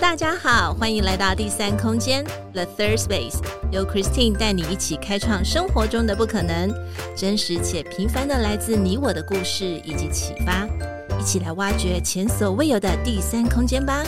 [0.00, 2.22] 大家好，欢迎来到第三空间
[2.52, 3.38] The Third Space，
[3.72, 6.70] 由 Christine 带你一起开创生活中的不可能，
[7.16, 10.66] 真实且平凡的来自你我的故事以及启发，
[11.18, 14.04] 一起来挖掘前所未有的第三空间吧。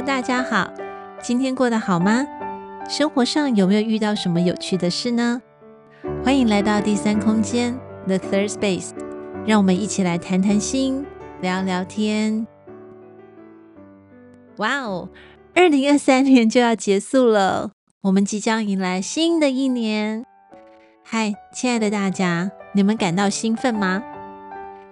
[0.00, 0.72] 大家好，
[1.22, 2.26] 今天过得好吗？
[2.88, 5.40] 生活上有没有遇到什么有趣的事呢？
[6.22, 8.90] 欢迎来到第三空间 The Third Space，
[9.46, 11.06] 让我们一起来谈谈心，
[11.40, 12.46] 聊聊天。
[14.58, 15.08] 哇哦，
[15.54, 17.72] 二零二三年就要结束了，
[18.02, 20.24] 我们即将迎来新的一年。
[21.02, 24.02] 嗨，亲爱的大家，你们感到兴奋吗？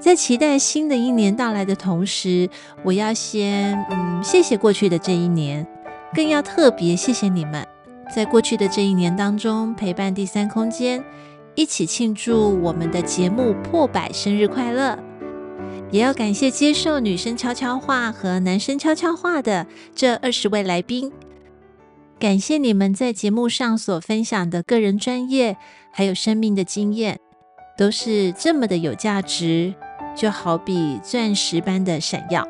[0.00, 2.48] 在期待新的一年到来的同时，
[2.84, 5.66] 我要先嗯，谢谢过去的这一年，
[6.14, 7.66] 更要特别谢谢你们，
[8.14, 11.04] 在过去的这一年当中陪伴第三空间，
[11.56, 14.98] 一起庆祝我们的节目破百生日快乐。
[15.90, 21.10] 也要感谢接受女生悄悄话和男生悄悄话的这二十位来宾，
[22.20, 25.56] 感谢你们在节目上所分享的个人专业，
[25.90, 27.18] 还有生命的经验，
[27.76, 29.74] 都是这么的有价值。
[30.18, 32.44] 就好比钻石般的闪耀。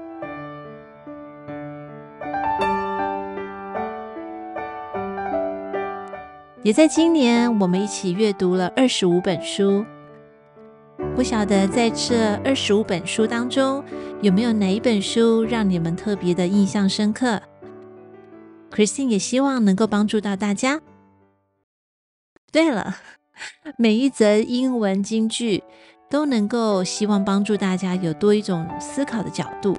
[6.62, 9.84] 也在今年，我们一起阅读了二十五本书。
[11.14, 13.84] 不晓得在这二十五本书当中，
[14.22, 17.42] 有没有哪一本书让你们特别的印象深刻
[18.70, 20.80] ？Christine 也希望能够帮助到大家。
[22.50, 22.96] 对了，
[23.76, 25.62] 每一则英文金句。
[26.10, 29.76] 都能够希望帮助大家有多一种思考的角度。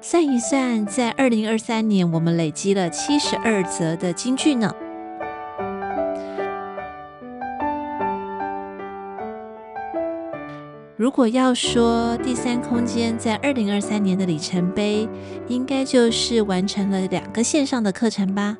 [0.00, 4.74] 算一算，在二零二三年，我们累积了七十二则的金句呢。
[10.96, 15.08] 如果要说第三空间在二零二三年的里程碑，
[15.48, 18.56] 应该就是完成了两个线上的课程吧。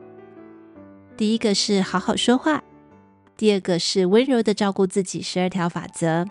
[1.16, 2.62] 第一个是好好说话，
[3.36, 6.26] 第二个是温柔的照顾自己十二条法则。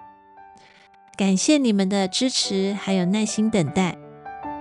[1.21, 3.95] 感谢你们的支持，还有耐心等待，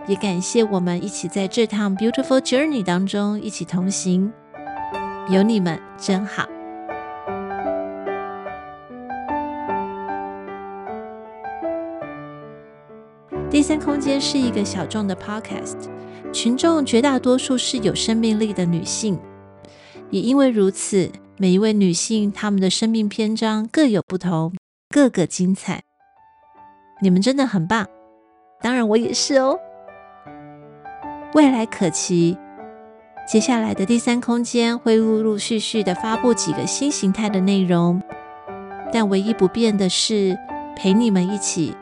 [0.06, 4.30] 也感谢我们一起在这趟 beautiful journey 当中一起同行，
[5.30, 6.46] 有你们真好。
[13.50, 15.78] 第三空间是一个小众的 podcast，
[16.30, 19.18] 群众绝大多数是有生命力的女性，
[20.10, 24.52] 也因为如此，每一位女性她们的生命篇章各有不同，
[24.90, 25.84] 个个精彩。
[27.00, 27.86] 你们真的很棒，
[28.60, 29.58] 当然我也是哦。
[31.34, 32.36] 未来可期，
[33.26, 38.02] 接下来的第三空间会陆陆续续的发布几个新形态的内容，
[38.92, 40.36] 但唯一不变的是
[40.76, 41.74] 陪你们一起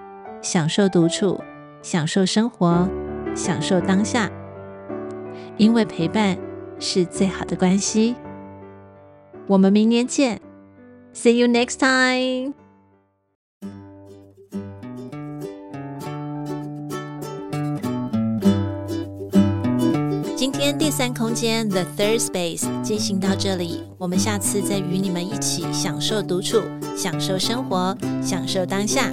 [0.43, 1.41] 享受独处，
[1.83, 2.89] 享受生活，
[3.35, 4.31] 享受当下，
[5.57, 6.37] 因为陪伴
[6.79, 8.15] 是最好的关系。
[9.47, 10.41] 我们明年见
[11.15, 12.68] ，See you next time。
[20.39, 26.63] 今天第三空间 The Third Space 进行到这里，我们下次再与你们一起享受独处，
[26.97, 29.13] 享受生活，享受当下。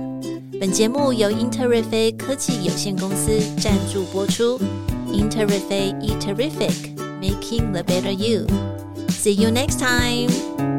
[0.60, 4.60] 本节目由英特瑞飞科技有限公司赞助播出。
[5.12, 8.46] 英特瑞菲 e terrific，making the Better You。
[9.10, 10.75] See you next time。